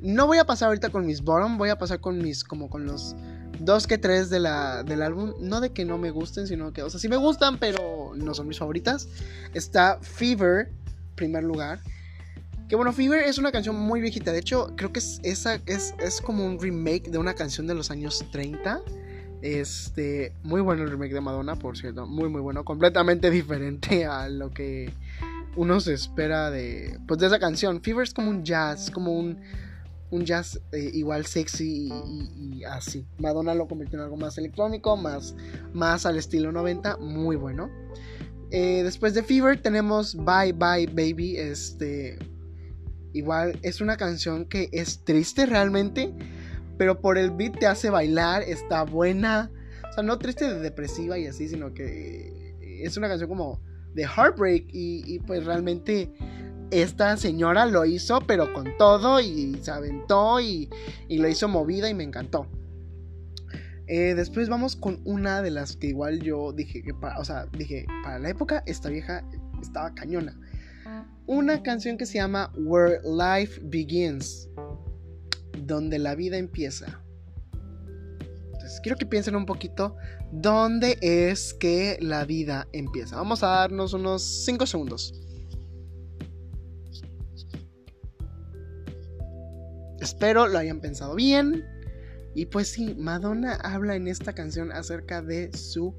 no 0.00 0.26
voy 0.26 0.38
a 0.38 0.44
pasar 0.44 0.66
ahorita 0.70 0.90
con 0.90 1.06
mis 1.06 1.22
bottom, 1.22 1.56
voy 1.56 1.68
a 1.68 1.78
pasar 1.78 2.00
con 2.00 2.18
mis, 2.18 2.42
como 2.42 2.68
con 2.68 2.84
los 2.84 3.14
dos 3.60 3.86
que 3.86 3.96
tres 3.96 4.28
de 4.28 4.40
la, 4.40 4.82
del 4.82 5.02
álbum. 5.02 5.34
No 5.38 5.60
de 5.60 5.72
que 5.72 5.84
no 5.84 5.96
me 5.96 6.10
gusten, 6.10 6.48
sino 6.48 6.72
que, 6.72 6.82
o 6.82 6.90
sea, 6.90 6.98
sí 6.98 7.08
me 7.08 7.16
gustan, 7.16 7.58
pero 7.58 8.10
no 8.16 8.34
son 8.34 8.48
mis 8.48 8.58
favoritas. 8.58 9.08
Está 9.54 10.00
Fever, 10.02 10.72
primer 11.14 11.44
lugar. 11.44 11.80
Que 12.68 12.76
bueno, 12.76 12.92
Fever 12.92 13.24
es 13.24 13.38
una 13.38 13.50
canción 13.50 13.76
muy 13.76 14.00
viejita. 14.00 14.30
De 14.30 14.38
hecho, 14.38 14.74
creo 14.76 14.92
que 14.92 14.98
es, 14.98 15.20
esa, 15.22 15.54
es, 15.66 15.94
es 15.98 16.20
como 16.20 16.44
un 16.44 16.60
remake 16.60 17.10
de 17.10 17.16
una 17.16 17.34
canción 17.34 17.66
de 17.66 17.74
los 17.74 17.90
años 17.90 18.24
30. 18.30 18.82
Este, 19.40 20.34
muy 20.42 20.60
bueno 20.60 20.82
el 20.82 20.90
remake 20.90 21.14
de 21.14 21.20
Madonna, 21.22 21.56
por 21.56 21.78
cierto. 21.78 22.06
Muy, 22.06 22.28
muy 22.28 22.42
bueno. 22.42 22.64
Completamente 22.64 23.30
diferente 23.32 24.04
a 24.04 24.28
lo 24.28 24.50
que 24.50 24.92
uno 25.56 25.80
se 25.80 25.94
espera 25.94 26.50
de, 26.50 26.98
pues, 27.08 27.18
de 27.20 27.28
esa 27.28 27.38
canción. 27.38 27.80
Fever 27.80 28.02
es 28.02 28.12
como 28.12 28.28
un 28.28 28.44
jazz, 28.44 28.90
como 28.90 29.12
un 29.12 29.38
un 30.10 30.24
jazz 30.24 30.60
eh, 30.72 30.90
igual 30.94 31.26
sexy 31.26 31.90
y, 31.90 32.64
así. 32.64 33.06
Madonna 33.18 33.54
lo 33.54 33.68
convirtió 33.68 33.98
en 33.98 34.04
algo 34.04 34.16
más 34.16 34.38
electrónico, 34.38 34.96
más, 34.96 35.34
más 35.72 36.06
al 36.06 36.16
estilo 36.16 36.50
90, 36.50 36.96
muy 36.98 37.36
bueno. 37.36 37.70
Eh, 38.50 38.82
después 38.82 39.12
de 39.12 39.22
Fever 39.22 39.60
tenemos 39.60 40.14
Bye 40.14 40.52
Bye 40.52 40.86
Baby, 40.86 41.36
este 41.36 42.18
igual 43.12 43.58
es 43.62 43.80
una 43.80 43.96
canción 43.96 44.46
que 44.46 44.68
es 44.72 45.04
triste 45.04 45.46
realmente, 45.46 46.12
pero 46.76 47.00
por 47.00 47.18
el 47.18 47.30
beat 47.30 47.58
te 47.58 47.66
hace 47.66 47.90
bailar, 47.90 48.42
está 48.42 48.84
buena. 48.84 49.50
O 49.88 49.92
sea, 49.92 50.02
no 50.02 50.18
triste 50.18 50.52
de 50.52 50.60
depresiva 50.60 51.18
y 51.18 51.26
así, 51.26 51.48
sino 51.48 51.74
que 51.74 52.54
es 52.82 52.96
una 52.96 53.08
canción 53.08 53.28
como 53.28 53.60
de 53.94 54.04
heartbreak 54.04 54.66
y, 54.72 55.02
y 55.06 55.18
pues 55.20 55.44
realmente 55.44 56.12
esta 56.70 57.16
señora 57.16 57.66
lo 57.66 57.84
hizo, 57.84 58.20
pero 58.20 58.52
con 58.52 58.76
todo 58.76 59.20
y 59.20 59.58
se 59.62 59.70
aventó 59.70 60.40
y, 60.40 60.68
lo 61.08 61.28
hizo 61.28 61.48
movida 61.48 61.88
y 61.88 61.94
me 61.94 62.04
encantó. 62.04 62.46
Eh, 63.86 64.14
después 64.14 64.50
vamos 64.50 64.76
con 64.76 65.00
una 65.04 65.40
de 65.40 65.50
las 65.50 65.76
que 65.76 65.86
igual 65.88 66.20
yo 66.20 66.52
dije 66.52 66.82
que 66.82 66.92
para, 66.92 67.18
o 67.18 67.24
sea, 67.24 67.46
dije, 67.46 67.86
para 68.02 68.18
la 68.18 68.28
época 68.28 68.62
esta 68.66 68.90
vieja 68.90 69.24
estaba 69.62 69.94
cañona. 69.94 70.38
Una 71.26 71.62
canción 71.62 71.98
que 71.98 72.06
se 72.06 72.14
llama 72.14 72.52
Where 72.56 73.00
Life 73.04 73.60
Begins, 73.64 74.48
donde 75.66 75.98
la 75.98 76.14
vida 76.14 76.38
empieza. 76.38 77.02
Entonces, 78.52 78.80
quiero 78.82 78.96
que 78.96 79.06
piensen 79.06 79.36
un 79.36 79.44
poquito 79.44 79.96
dónde 80.32 80.98
es 81.00 81.54
que 81.54 81.98
la 82.00 82.24
vida 82.24 82.66
empieza. 82.72 83.16
Vamos 83.16 83.42
a 83.42 83.48
darnos 83.48 83.92
unos 83.92 84.22
5 84.44 84.66
segundos. 84.66 85.14
Espero 90.00 90.46
lo 90.46 90.58
hayan 90.58 90.80
pensado 90.80 91.14
bien. 91.14 91.64
Y 92.34 92.46
pues 92.46 92.68
sí, 92.68 92.94
Madonna 92.94 93.54
habla 93.56 93.96
en 93.96 94.06
esta 94.08 94.32
canción 94.32 94.72
acerca 94.72 95.22
de 95.22 95.52
su 95.56 95.94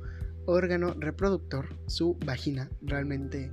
órgano 0.45 0.95
reproductor, 0.97 1.67
su 1.87 2.17
vagina. 2.25 2.71
Realmente. 2.81 3.51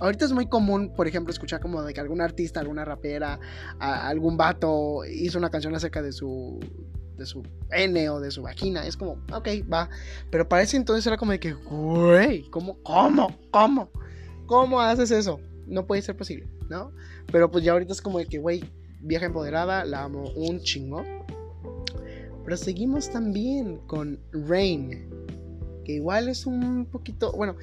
Ah, 0.00 0.04
ahorita 0.04 0.24
es 0.24 0.32
muy 0.32 0.48
común, 0.48 0.92
por 0.94 1.06
ejemplo, 1.06 1.32
escuchar 1.32 1.60
como 1.60 1.82
de 1.82 1.92
que 1.92 2.00
algún 2.00 2.20
artista, 2.20 2.60
alguna 2.60 2.84
rapera, 2.84 3.38
algún 3.78 4.36
vato 4.36 5.04
hizo 5.04 5.38
una 5.38 5.50
canción 5.50 5.74
acerca 5.74 6.02
de 6.02 6.12
su 6.12 6.60
de 7.16 7.24
su 7.24 7.42
pene 7.70 8.10
o 8.10 8.20
de 8.20 8.30
su 8.30 8.42
vagina. 8.42 8.86
Es 8.86 8.96
como, 8.96 9.12
ok, 9.32 9.48
va. 9.72 9.88
Pero 10.30 10.48
para 10.48 10.62
ese 10.62 10.76
entonces 10.76 11.06
era 11.06 11.16
como 11.16 11.32
de 11.32 11.40
que, 11.40 11.52
güey, 11.52 12.42
¿cómo, 12.50 12.78
cómo, 12.82 13.38
cómo? 13.50 13.90
¿Cómo 14.46 14.80
haces 14.80 15.10
eso? 15.10 15.40
No 15.66 15.86
puede 15.86 16.02
ser 16.02 16.16
posible, 16.16 16.46
¿no? 16.68 16.92
Pero 17.32 17.50
pues 17.50 17.64
ya 17.64 17.72
ahorita 17.72 17.92
es 17.92 18.02
como 18.02 18.18
de 18.18 18.26
que, 18.26 18.38
güey, 18.38 18.64
vieja 19.00 19.26
empoderada, 19.26 19.84
la 19.84 20.04
amo 20.04 20.30
un 20.36 20.60
chingo. 20.60 21.04
Pero 22.44 22.56
seguimos 22.56 23.10
también 23.10 23.78
con 23.86 24.20
Rain, 24.30 25.08
que 25.84 25.94
igual 25.94 26.28
es 26.28 26.46
un 26.46 26.86
poquito, 26.86 27.32
bueno, 27.32 27.56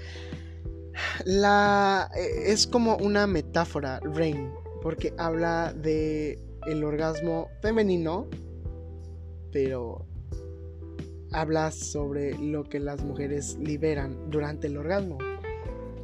la 1.25 2.09
es 2.15 2.67
como 2.67 2.97
una 2.97 3.27
metáfora 3.27 3.99
Rain, 4.03 4.51
porque 4.81 5.13
habla 5.17 5.73
de 5.73 6.39
el 6.67 6.83
orgasmo 6.83 7.49
femenino, 7.61 8.27
pero 9.51 10.05
habla 11.31 11.71
sobre 11.71 12.37
lo 12.37 12.63
que 12.63 12.79
las 12.79 13.03
mujeres 13.03 13.57
liberan 13.59 14.29
durante 14.29 14.67
el 14.67 14.77
orgasmo. 14.77 15.17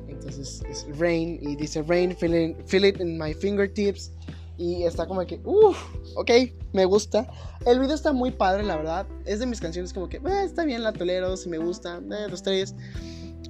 Entonces 0.08 0.62
es 0.70 0.88
Rain 0.98 1.40
y 1.42 1.56
dice 1.56 1.82
Rain, 1.84 2.16
feel 2.16 2.56
feel 2.66 2.86
it 2.86 3.00
in 3.00 3.18
my 3.18 3.34
fingertips. 3.34 4.12
Y 4.58 4.84
está 4.84 5.08
como 5.08 5.26
que, 5.26 5.40
uff, 5.46 5.78
ok, 6.18 6.32
me 6.74 6.84
gusta. 6.84 7.26
El 7.66 7.80
video 7.80 7.96
está 7.96 8.12
muy 8.12 8.30
padre, 8.32 8.64
la 8.64 8.76
verdad. 8.76 9.08
Es 9.24 9.40
de 9.40 9.46
mis 9.46 9.62
canciones 9.62 9.94
como 9.94 10.10
que, 10.10 10.18
eh, 10.18 10.44
está 10.44 10.66
bien, 10.66 10.84
la 10.84 10.92
tolero, 10.92 11.38
si 11.38 11.48
me 11.48 11.58
gusta, 11.58 12.02
eh, 12.12 12.28
los 12.30 12.44
tres. 12.44 12.76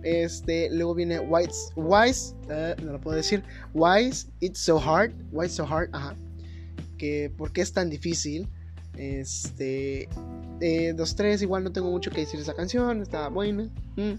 Este, 0.03 0.69
luego 0.71 0.95
viene 0.95 1.19
Wise, 1.19 1.73
Wise, 1.75 2.33
eh, 2.49 2.75
no 2.83 2.93
lo 2.93 3.01
puedo 3.01 3.17
decir. 3.17 3.43
Wise, 3.73 4.27
It's 4.39 4.59
So 4.59 4.79
Hard, 4.79 5.13
Why 5.31 5.49
So 5.49 5.65
Hard, 5.65 5.89
ajá. 5.93 6.15
Que, 6.97 7.31
¿por 7.37 7.51
qué 7.51 7.61
es 7.61 7.73
tan 7.73 7.89
difícil? 7.89 8.47
Este, 8.97 10.09
eh, 10.61 10.93
dos, 10.95 11.15
tres, 11.15 11.41
igual 11.41 11.63
no 11.63 11.71
tengo 11.71 11.89
mucho 11.89 12.11
que 12.11 12.21
decir 12.21 12.37
de 12.37 12.43
esa 12.43 12.53
canción, 12.53 13.01
está 13.01 13.29
buena. 13.29 13.69
Mm. 13.95 14.13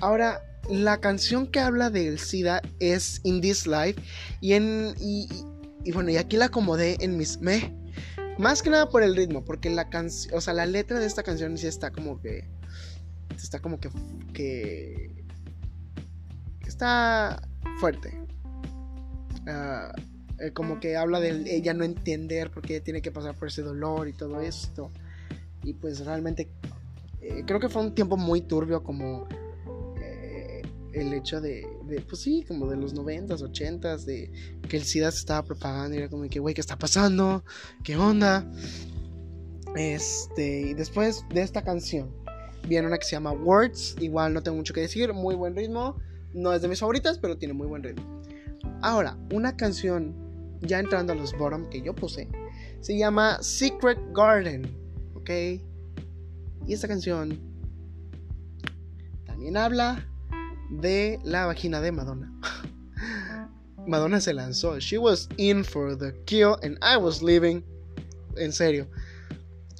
Ahora, 0.00 0.42
la 0.68 0.98
canción 0.98 1.46
que 1.46 1.60
habla 1.60 1.90
del 1.90 2.18
SIDA 2.18 2.60
es 2.80 3.20
In 3.24 3.40
This 3.40 3.66
Life. 3.66 4.00
Y 4.40 4.52
en. 4.52 4.94
Y 5.00 5.92
bueno, 5.92 6.10
y 6.10 6.16
aquí 6.16 6.36
la 6.36 6.46
acomodé 6.46 6.96
en 7.00 7.16
mis 7.16 7.40
me. 7.40 7.74
Más 8.38 8.62
que 8.62 8.70
nada 8.70 8.88
por 8.88 9.02
el 9.02 9.16
ritmo, 9.16 9.44
porque 9.44 9.68
la 9.70 9.88
canción, 9.88 10.34
o 10.34 10.40
sea, 10.40 10.54
la 10.54 10.66
letra 10.66 11.00
de 11.00 11.06
esta 11.06 11.22
canción 11.24 11.56
sí 11.58 11.66
está 11.66 11.90
como 11.90 12.20
que 12.20 12.44
está 13.44 13.60
como 13.60 13.80
que 13.80 13.90
que, 14.32 15.10
está 16.66 17.48
fuerte. 17.80 18.12
Ah, 19.46 19.92
eh, 20.38 20.52
como 20.52 20.78
que 20.78 20.96
habla 20.96 21.20
de 21.20 21.44
ella 21.54 21.74
no 21.74 21.84
entender 21.84 22.50
por 22.50 22.62
qué 22.62 22.80
tiene 22.80 23.02
que 23.02 23.10
pasar 23.10 23.34
por 23.34 23.48
ese 23.48 23.62
dolor 23.62 24.08
y 24.08 24.12
todo 24.12 24.40
esto. 24.40 24.90
Y 25.64 25.72
pues 25.74 26.04
realmente 26.04 26.48
eh, 27.20 27.42
creo 27.46 27.58
que 27.58 27.68
fue 27.68 27.82
un 27.82 27.94
tiempo 27.94 28.16
muy 28.16 28.42
turbio 28.42 28.82
como 28.82 29.26
el 31.00 31.12
hecho 31.12 31.40
de, 31.40 31.66
pues 32.08 32.22
sí, 32.22 32.44
como 32.46 32.68
de 32.68 32.76
los 32.76 32.94
90s, 32.94 33.40
80s, 33.40 34.04
de 34.04 34.30
que 34.68 34.76
el 34.76 34.84
SIDA 34.84 35.10
se 35.10 35.18
estaba 35.18 35.44
propagando 35.44 35.94
y 35.94 35.98
era 35.98 36.08
como 36.08 36.28
que, 36.28 36.40
güey, 36.40 36.54
¿qué 36.54 36.60
está 36.60 36.76
pasando? 36.76 37.44
¿Qué 37.84 37.96
onda? 37.96 38.50
Este, 39.76 40.60
y 40.60 40.74
después 40.74 41.24
de 41.32 41.42
esta 41.42 41.62
canción 41.62 42.12
viene 42.68 42.86
una 42.86 42.98
que 42.98 43.04
se 43.04 43.12
llama 43.12 43.32
Words, 43.32 43.96
igual 44.00 44.34
no 44.34 44.42
tengo 44.42 44.56
mucho 44.56 44.74
que 44.74 44.80
decir, 44.80 45.12
muy 45.12 45.34
buen 45.34 45.56
ritmo, 45.56 45.96
no 46.34 46.52
es 46.52 46.62
de 46.62 46.68
mis 46.68 46.80
favoritas, 46.80 47.18
pero 47.18 47.36
tiene 47.36 47.54
muy 47.54 47.66
buen 47.66 47.82
ritmo. 47.82 48.22
Ahora, 48.82 49.16
una 49.32 49.56
canción, 49.56 50.14
ya 50.60 50.78
entrando 50.78 51.12
a 51.12 51.16
los 51.16 51.36
bottom 51.36 51.68
que 51.70 51.80
yo 51.82 51.94
puse, 51.94 52.28
se 52.80 52.96
llama 52.96 53.42
Secret 53.42 53.98
Garden, 54.12 54.70
¿ok? 55.14 55.30
Y 56.66 56.72
esta 56.72 56.86
canción 56.86 57.40
también 59.24 59.56
habla 59.56 60.06
de 60.70 61.18
la 61.24 61.46
vagina 61.46 61.80
de 61.80 61.92
Madonna. 61.92 62.32
Madonna 63.86 64.20
se 64.20 64.34
lanzó. 64.34 64.78
She 64.78 64.98
was 64.98 65.28
in 65.38 65.64
for 65.64 65.96
the 65.96 66.12
kill 66.26 66.58
and 66.62 66.78
I 66.82 66.98
was 66.98 67.22
leaving. 67.22 67.64
En 68.36 68.52
serio. 68.52 68.86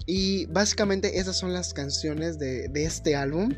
Y 0.08 0.46
básicamente 0.46 1.18
esas 1.18 1.36
son 1.36 1.52
las 1.52 1.74
canciones 1.74 2.38
de, 2.38 2.68
de 2.68 2.84
este 2.84 3.14
álbum. 3.14 3.54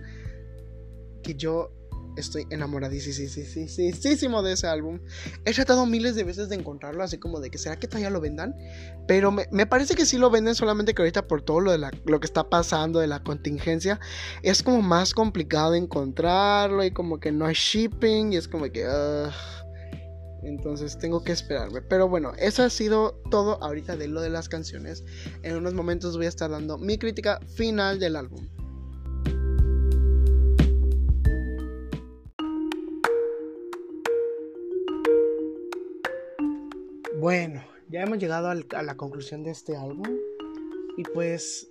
Que 1.22 1.34
yo 1.34 1.70
estoy 2.16 2.46
enamoradísimo 2.50 4.42
de 4.42 4.52
ese 4.52 4.66
álbum. 4.66 5.00
He 5.44 5.52
tratado 5.52 5.86
miles 5.86 6.14
de 6.14 6.24
veces 6.24 6.48
de 6.48 6.56
encontrarlo, 6.56 7.02
así 7.02 7.18
como 7.18 7.40
de 7.40 7.50
que 7.50 7.58
será 7.58 7.78
que 7.78 7.86
todavía 7.86 8.10
lo 8.10 8.20
vendan. 8.20 8.56
Pero 9.06 9.30
me, 9.32 9.66
parece 9.66 9.94
que 9.94 10.06
sí 10.06 10.18
lo 10.18 10.30
venden, 10.30 10.54
solamente 10.54 10.94
que 10.94 11.02
ahorita 11.02 11.26
por 11.26 11.42
todo 11.42 11.60
lo, 11.60 11.72
de 11.72 11.78
lo 12.04 12.20
que 12.20 12.26
está 12.26 12.48
pasando, 12.48 12.98
de 13.00 13.06
la 13.06 13.22
contingencia, 13.22 14.00
es 14.42 14.62
como 14.62 14.82
más 14.82 15.14
complicado 15.14 15.74
encontrarlo 15.74 16.84
y 16.84 16.90
como 16.90 17.20
que 17.20 17.32
no 17.32 17.46
hay 17.46 17.54
shipping 17.54 18.32
y 18.32 18.36
es 18.36 18.48
como 18.48 18.64
que... 18.70 18.84
entonces 20.42 20.98
tengo 20.98 21.22
que 21.22 21.32
esperarme. 21.32 21.82
Pero 21.82 22.08
bueno, 22.08 22.32
eso 22.38 22.62
ha 22.62 22.70
sido 22.70 23.20
todo 23.30 23.62
ahorita 23.62 23.96
de 23.96 24.08
lo 24.08 24.20
de 24.20 24.30
las 24.30 24.48
canciones. 24.48 25.04
En 25.42 25.56
unos 25.56 25.74
momentos 25.74 26.16
voy 26.16 26.26
a 26.26 26.28
estar 26.30 26.50
dando 26.50 26.78
mi 26.78 26.98
crítica 26.98 27.40
final 27.54 27.98
del 27.98 28.16
álbum. 28.16 28.48
Bueno, 37.18 37.62
ya 37.90 38.02
hemos 38.02 38.18
llegado 38.18 38.48
a 38.48 38.82
la 38.82 38.96
conclusión 38.96 39.42
de 39.42 39.50
este 39.50 39.76
álbum. 39.76 40.08
Y 40.96 41.02
pues, 41.02 41.69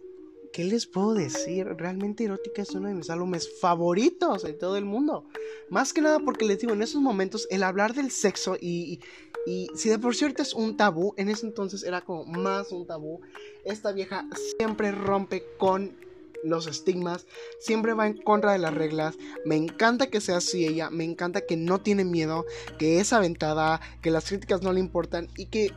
¿qué 0.51 0.63
les 0.63 0.85
puedo 0.87 1.13
decir? 1.13 1.65
Realmente 1.77 2.23
Erótica 2.23 2.61
es 2.61 2.71
uno 2.71 2.87
de 2.87 2.95
mis 2.95 3.09
álbumes 3.09 3.49
favoritos 3.59 4.43
de 4.43 4.53
todo 4.53 4.77
el 4.77 4.85
mundo. 4.85 5.25
Más 5.69 5.93
que 5.93 6.01
nada 6.01 6.19
porque 6.19 6.45
les 6.45 6.59
digo, 6.59 6.73
en 6.73 6.81
esos 6.81 7.01
momentos 7.01 7.47
el 7.51 7.63
hablar 7.63 7.93
del 7.93 8.11
sexo 8.11 8.55
y, 8.59 8.99
y, 9.45 9.67
si 9.75 9.89
de 9.89 9.99
por 9.99 10.15
cierto 10.15 10.41
es 10.41 10.53
un 10.53 10.77
tabú, 10.77 11.13
en 11.17 11.29
ese 11.29 11.45
entonces 11.45 11.83
era 11.83 12.01
como 12.01 12.25
más 12.25 12.71
un 12.71 12.85
tabú. 12.85 13.21
Esta 13.65 13.91
vieja 13.91 14.27
siempre 14.57 14.91
rompe 14.91 15.43
con 15.57 15.95
los 16.43 16.67
estigmas, 16.67 17.25
siempre 17.59 17.93
va 17.93 18.07
en 18.07 18.17
contra 18.17 18.53
de 18.53 18.59
las 18.59 18.73
reglas. 18.73 19.17
Me 19.45 19.55
encanta 19.55 20.07
que 20.07 20.21
sea 20.21 20.37
así 20.37 20.65
ella, 20.65 20.89
me 20.89 21.03
encanta 21.03 21.41
que 21.41 21.57
no 21.57 21.81
tiene 21.81 22.05
miedo, 22.05 22.45
que 22.77 22.99
es 22.99 23.13
aventada, 23.13 23.81
que 24.01 24.11
las 24.11 24.27
críticas 24.27 24.61
no 24.61 24.73
le 24.73 24.79
importan 24.79 25.27
y 25.37 25.47
que, 25.47 25.73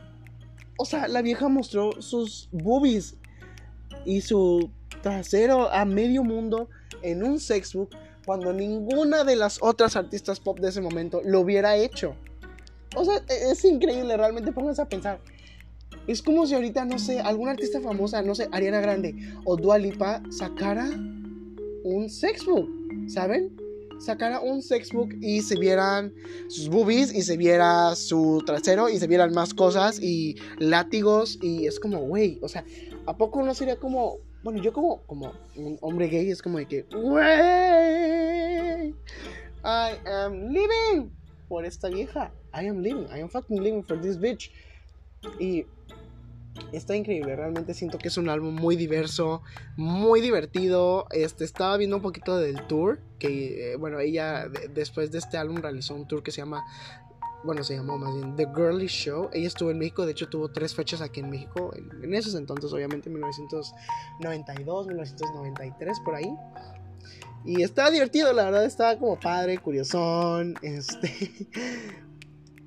o 0.77 0.85
sea, 0.85 1.07
la 1.07 1.21
vieja 1.21 1.49
mostró 1.49 2.01
sus 2.01 2.49
boobies 2.51 3.17
y 4.05 4.21
su 4.21 4.69
trasero 5.01 5.71
a 5.71 5.85
medio 5.85 6.23
mundo 6.23 6.69
en 7.01 7.23
un 7.23 7.39
sexbook 7.39 7.89
cuando 8.25 8.53
ninguna 8.53 9.23
de 9.23 9.35
las 9.35 9.61
otras 9.61 9.95
artistas 9.95 10.39
pop 10.39 10.59
de 10.59 10.69
ese 10.69 10.81
momento 10.81 11.21
lo 11.25 11.41
hubiera 11.41 11.75
hecho. 11.75 12.15
O 12.95 13.03
sea, 13.05 13.17
e-, 13.29 13.51
es 13.51 13.65
increíble, 13.65 14.15
realmente 14.15 14.51
pónganse 14.51 14.81
a 14.81 14.89
pensar. 14.89 15.19
Es 16.07 16.21
como 16.21 16.45
si 16.45 16.53
ahorita, 16.53 16.85
no 16.85 16.99
sé, 16.99 17.19
alguna 17.19 17.51
artista 17.51 17.79
famosa, 17.81 18.21
no 18.21 18.35
sé, 18.35 18.49
Ariana 18.51 18.81
Grande 18.81 19.15
o 19.45 19.55
Dua 19.55 19.77
Lipa 19.77 20.21
sacara 20.29 20.89
un 21.83 22.09
sexbook, 22.09 22.69
¿saben? 23.07 23.55
Sacara 24.03 24.41
un 24.41 24.61
sexbook 24.61 25.13
y 25.21 25.41
se 25.41 25.57
vieran 25.57 26.13
sus 26.49 26.67
boobies 26.67 27.13
y 27.13 27.21
se 27.21 27.37
viera 27.37 27.95
su 27.95 28.43
trasero 28.45 28.89
y 28.89 28.99
se 28.99 29.07
vieran 29.07 29.33
más 29.33 29.53
cosas 29.53 29.97
y 30.01 30.35
látigos 30.57 31.39
y 31.41 31.67
es 31.67 31.79
como, 31.79 31.99
güey, 31.99 32.37
o 32.41 32.49
sea, 32.49 32.65
¿a 33.05 33.15
poco 33.15 33.41
no 33.43 33.53
sería 33.53 33.77
como, 33.77 34.17
bueno, 34.43 34.61
yo 34.61 34.73
como, 34.73 35.03
como 35.03 35.31
un 35.55 35.77
hombre 35.79 36.09
gay 36.09 36.29
es 36.29 36.41
como 36.41 36.57
de 36.57 36.65
que, 36.65 36.81
güey, 36.91 38.89
I 39.63 39.95
am 40.05 40.49
living 40.49 41.09
por 41.47 41.63
esta 41.63 41.87
vieja, 41.87 42.33
I 42.53 42.67
am 42.67 42.81
living, 42.81 43.05
I 43.15 43.21
am 43.21 43.29
fucking 43.29 43.63
living 43.63 43.83
for 43.83 44.01
this 44.01 44.19
bitch. 44.19 44.51
Y 45.39 45.65
está 46.77 46.95
increíble, 46.95 47.35
realmente 47.35 47.73
siento 47.73 47.97
que 47.97 48.07
es 48.07 48.17
un 48.17 48.29
álbum 48.29 48.53
muy 48.55 48.75
diverso, 48.75 49.41
muy 49.77 50.21
divertido. 50.21 51.07
Este, 51.11 51.43
estaba 51.43 51.77
viendo 51.77 51.95
un 51.95 52.01
poquito 52.01 52.37
del 52.37 52.65
tour, 52.67 52.99
que 53.19 53.73
eh, 53.73 53.75
bueno, 53.75 53.99
ella 53.99 54.47
después 54.73 55.11
de 55.11 55.19
este 55.19 55.37
álbum 55.37 55.57
realizó 55.57 55.95
un 55.95 56.07
tour 56.07 56.23
que 56.23 56.31
se 56.31 56.37
llama, 56.37 56.63
bueno, 57.43 57.63
se 57.63 57.75
llamó 57.75 57.97
más 57.97 58.15
bien 58.15 58.35
The 58.35 58.47
Girly 58.55 58.87
Show. 58.87 59.29
Ella 59.33 59.47
estuvo 59.47 59.71
en 59.71 59.77
México, 59.77 60.05
de 60.05 60.13
hecho 60.13 60.29
tuvo 60.29 60.49
tres 60.49 60.73
fechas 60.73 61.01
aquí 61.01 61.19
en 61.19 61.29
México, 61.29 61.73
en, 61.75 62.13
esos 62.13 62.35
entonces, 62.35 62.71
obviamente, 62.73 63.09
1992, 63.09 64.87
1993, 64.87 65.99
por 65.99 66.15
ahí. 66.15 66.35
Y 67.45 67.61
estaba 67.61 67.91
divertido, 67.91 68.31
la 68.31 68.45
verdad, 68.45 68.65
estaba 68.65 68.97
como 68.97 69.19
padre, 69.19 69.57
curiosón, 69.57 70.55
este... 70.61 71.31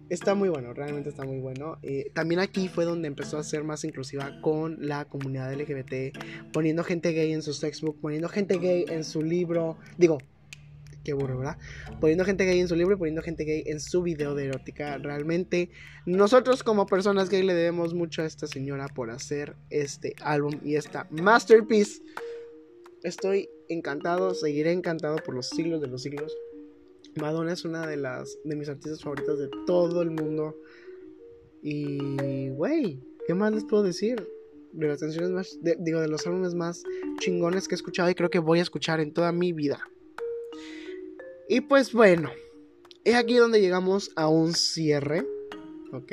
está 0.08 0.34
muy 0.34 0.48
bueno, 0.48 0.72
realmente 0.72 1.08
está 1.08 1.24
muy 1.24 1.38
bueno. 1.38 1.78
Eh, 1.82 2.10
también 2.14 2.40
aquí 2.40 2.68
fue 2.68 2.84
donde 2.84 3.08
empezó 3.08 3.38
a 3.38 3.42
ser 3.42 3.64
más 3.64 3.84
inclusiva 3.84 4.40
con 4.40 4.76
la 4.80 5.04
comunidad 5.06 5.52
LGBT, 5.52 6.16
poniendo 6.52 6.84
gente 6.84 7.12
gay 7.12 7.32
en 7.32 7.42
sus 7.42 7.60
textbooks, 7.60 8.00
poniendo 8.00 8.28
gente 8.28 8.58
gay 8.58 8.84
en 8.88 9.04
su 9.04 9.22
libro. 9.22 9.76
Digo, 9.98 10.18
qué 11.04 11.12
burro, 11.12 11.38
¿verdad? 11.38 11.58
Poniendo 12.00 12.24
gente 12.24 12.44
gay 12.44 12.60
en 12.60 12.68
su 12.68 12.74
libro 12.74 12.94
y 12.94 12.98
poniendo 12.98 13.22
gente 13.22 13.44
gay 13.44 13.62
en 13.66 13.80
su 13.80 14.02
video 14.02 14.34
de 14.34 14.46
erótica. 14.46 14.98
Realmente, 14.98 15.70
nosotros 16.04 16.62
como 16.62 16.86
personas 16.86 17.28
gay 17.28 17.42
le 17.42 17.54
debemos 17.54 17.94
mucho 17.94 18.22
a 18.22 18.26
esta 18.26 18.46
señora 18.46 18.88
por 18.88 19.10
hacer 19.10 19.56
este 19.70 20.14
álbum 20.20 20.58
y 20.64 20.76
esta 20.76 21.06
masterpiece. 21.10 22.02
Estoy 23.02 23.48
encantado, 23.68 24.34
seguiré 24.34 24.72
encantado 24.72 25.16
por 25.16 25.34
los 25.34 25.48
siglos 25.48 25.80
de 25.80 25.86
los 25.86 26.02
siglos. 26.02 26.36
Madonna 27.16 27.52
es 27.52 27.64
una 27.64 27.86
de 27.86 27.96
las 27.96 28.38
de 28.44 28.56
mis 28.56 28.68
artistas 28.68 29.02
favoritas 29.02 29.38
de 29.38 29.48
todo 29.66 30.02
el 30.02 30.10
mundo. 30.10 30.56
Y, 31.62 32.48
güey, 32.50 33.00
¿qué 33.26 33.34
más 33.34 33.52
les 33.52 33.64
puedo 33.64 33.82
decir? 33.82 34.28
De 34.72 34.88
las 34.88 35.00
canciones 35.00 35.30
más, 35.30 35.58
digo, 35.78 36.00
de 36.00 36.08
los 36.08 36.26
álbumes 36.26 36.54
más 36.54 36.82
chingones 37.18 37.66
que 37.66 37.74
he 37.74 37.76
escuchado 37.76 38.10
y 38.10 38.14
creo 38.14 38.30
que 38.30 38.38
voy 38.38 38.58
a 38.58 38.62
escuchar 38.62 39.00
en 39.00 39.12
toda 39.12 39.32
mi 39.32 39.52
vida. 39.52 39.80
Y 41.48 41.62
pues 41.62 41.92
bueno, 41.92 42.30
es 43.04 43.14
aquí 43.14 43.36
donde 43.36 43.60
llegamos 43.60 44.10
a 44.16 44.28
un 44.28 44.52
cierre, 44.52 45.26
¿ok? 45.92 46.12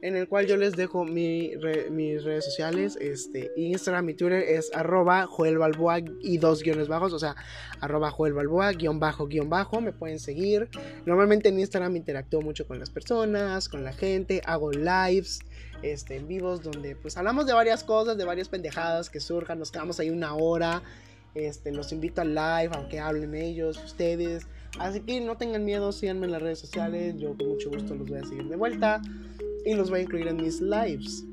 En 0.00 0.16
el 0.16 0.28
cual 0.28 0.46
yo 0.46 0.56
les 0.56 0.76
dejo 0.76 1.04
mis 1.04 1.60
redes 1.60 2.44
sociales, 2.44 2.96
este, 3.00 3.50
Instagram 3.56 4.10
y 4.10 4.14
Twitter 4.14 4.42
es 4.42 4.70
arroba 4.74 5.26
Joel 5.26 5.58
Balboa 5.58 5.98
y 6.20 6.38
dos 6.38 6.62
guiones 6.62 6.88
bajos, 6.88 7.12
o 7.12 7.18
sea, 7.18 7.34
arroba 7.80 8.10
Joel 8.10 8.32
Balboa, 8.32 8.72
guion 8.72 9.00
bajo, 9.00 9.26
guion 9.26 9.50
bajo, 9.50 9.80
me 9.80 9.92
pueden 9.92 10.20
seguir. 10.20 10.68
Normalmente 11.04 11.48
en 11.48 11.58
Instagram 11.58 11.96
interactúo 11.96 12.42
mucho 12.42 12.66
con 12.66 12.78
las 12.78 12.90
personas, 12.90 13.68
con 13.68 13.82
la 13.82 13.92
gente, 13.92 14.40
hago 14.44 14.70
lives, 14.70 15.40
este, 15.82 16.16
en 16.16 16.28
vivos 16.28 16.62
donde 16.62 16.94
pues 16.94 17.16
hablamos 17.16 17.46
de 17.46 17.52
varias 17.52 17.82
cosas, 17.82 18.16
de 18.16 18.24
varias 18.24 18.48
pendejadas 18.48 19.10
que 19.10 19.20
surjan, 19.20 19.58
nos 19.58 19.72
quedamos 19.72 19.98
ahí 19.98 20.10
una 20.10 20.34
hora, 20.34 20.82
este, 21.34 21.72
los 21.72 21.92
invito 21.92 22.20
al 22.20 22.34
live, 22.34 22.70
aunque 22.72 23.00
hablen 23.00 23.34
ellos, 23.34 23.82
ustedes. 23.84 24.46
Así 24.78 25.00
que 25.00 25.20
no 25.20 25.36
tengan 25.36 25.64
miedo, 25.64 25.90
síganme 25.92 26.26
en 26.26 26.32
las 26.32 26.42
redes 26.42 26.58
sociales, 26.60 27.16
yo 27.18 27.36
con 27.36 27.48
mucho 27.48 27.70
gusto 27.70 27.94
los 27.96 28.08
voy 28.08 28.18
a 28.18 28.24
seguir 28.24 28.44
de 28.44 28.56
vuelta 28.56 29.02
y 29.68 29.74
los 29.74 29.90
voy 29.90 30.00
a 30.00 30.02
incluir 30.02 30.28
en 30.28 30.36
mis 30.36 30.60
lives. 30.60 31.24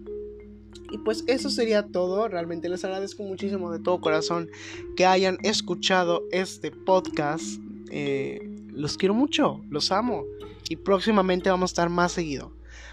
Y 0.91 0.97
pues 0.99 1.23
eso 1.27 1.49
sería 1.49 1.83
todo. 1.83 2.27
Realmente 2.27 2.69
les 2.69 2.83
agradezco 2.83 3.23
muchísimo 3.23 3.71
de 3.71 3.79
todo 3.79 4.01
corazón 4.01 4.49
que 4.95 5.05
hayan 5.05 5.37
escuchado 5.43 6.23
este 6.31 6.71
podcast. 6.71 7.59
Eh, 7.91 8.49
los 8.73 8.97
quiero 8.97 9.13
mucho, 9.13 9.61
los 9.69 9.91
amo. 9.91 10.25
Y 10.69 10.75
próximamente 10.75 11.49
vamos 11.49 11.71
a 11.71 11.73
estar 11.73 11.89
más 11.89 12.11
seguido. 12.11 12.51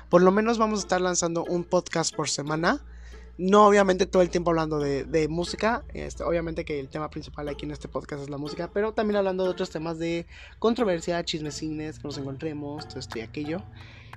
Por 0.09 0.23
lo 0.23 0.31
menos 0.31 0.59
vamos 0.59 0.79
a 0.79 0.83
estar 0.83 1.01
lanzando 1.01 1.45
un 1.45 1.65
podcast 1.65 2.15
por 2.15 2.29
semana. 2.29 2.85
No 3.37 3.67
obviamente 3.67 4.07
todo 4.07 4.23
el 4.23 4.31
tiempo 4.31 4.51
hablando 4.51 4.79
de, 4.79 5.27
música. 5.29 5.83
Este, 5.93 6.23
obviamente 6.23 6.65
que 6.65 6.79
el 6.79 6.89
tema 6.89 7.11
principal 7.11 7.49
aquí 7.49 7.65
en 7.65 7.73
este 7.73 7.89
podcast 7.89 8.23
es 8.23 8.31
la 8.31 8.39
música. 8.39 8.71
Pero 8.73 8.93
también 8.93 9.17
hablando 9.17 9.43
de 9.43 9.51
otros 9.51 9.71
temas 9.71 9.99
de 9.99 10.27
controversia, 10.61 11.25
chismecines, 11.25 11.99
que 11.99 12.05
nos 12.05 12.19
encontremos, 12.19 12.87
todo 12.87 13.01
esto 13.01 13.19
y 13.19 13.23
aquello. 13.23 13.63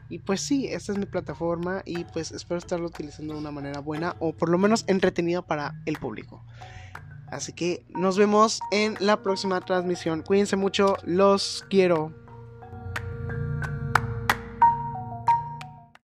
Y 0.10 0.20
pues 0.20 0.41
sí, 0.41 0.68
esta 0.68 0.91
es 0.91 0.98
mi 0.98 1.06
plataforma 1.06 1.82
y 1.86 2.04
pues 2.06 2.32
espero 2.32 2.58
estarlo 2.58 2.88
utilizando 2.88 3.34
de 3.34 3.39
una 3.39 3.52
manera 3.52 3.80
buena 3.80 4.15
o 4.20 4.34
por 4.34 4.50
lo 4.50 4.58
menos 4.58 4.84
entretenida 4.88 5.41
para 5.41 5.82
el 5.86 5.98
público. 5.98 6.44
Así 7.28 7.54
que 7.54 7.86
nos 7.89 8.18
vemos 8.18 8.60
en 8.72 8.96
la 9.00 9.22
próxima 9.22 9.60
transmisión. 9.62 10.22
Cuídense 10.22 10.56
mucho, 10.56 10.96
los 11.04 11.65
quiero. 11.70 12.25